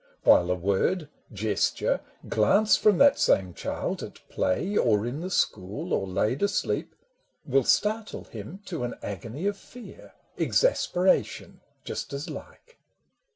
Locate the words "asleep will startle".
6.41-8.23